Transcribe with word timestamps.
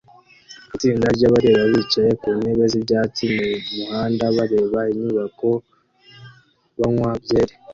Itsinda 0.75 1.07
ry'abareba 1.15 1.63
bicaye 1.71 2.11
ku 2.21 2.27
ntebe 2.37 2.63
z'ibyatsi 2.71 3.23
mu 3.33 3.41
muhanda 3.77 4.25
bareba 4.37 4.79
inyubako 4.91 5.49
banywa 6.77 7.11
byeri 7.23 7.53